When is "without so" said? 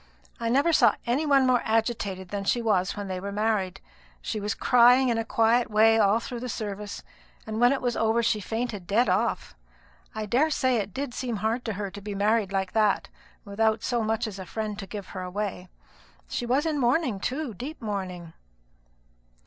13.45-14.01